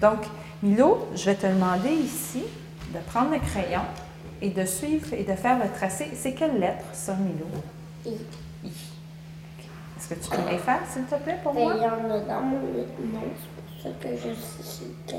[0.00, 0.20] Donc,
[0.62, 2.42] Milo, je vais te demander ici
[2.94, 3.82] de prendre le crayon
[4.40, 6.10] et de suivre et de faire le tracé.
[6.14, 7.46] C'est quelle lettre, ça, Milo?
[8.06, 8.16] I.
[8.64, 8.68] I.
[9.98, 11.74] Est-ce que tu peux les faire, s'il te plaît, pour ben, moi?
[11.76, 15.16] il y en a dans mon nom, c'est pour ça que je sais c'est.